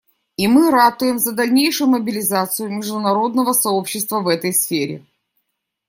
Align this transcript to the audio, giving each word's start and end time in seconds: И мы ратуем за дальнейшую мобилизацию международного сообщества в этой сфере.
И 0.35 0.47
мы 0.47 0.71
ратуем 0.71 1.19
за 1.19 1.31
дальнейшую 1.31 1.91
мобилизацию 1.91 2.71
международного 2.71 3.53
сообщества 3.53 4.21
в 4.21 4.29
этой 4.29 4.51
сфере. 4.51 5.05